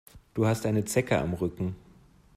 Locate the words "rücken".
1.35-1.75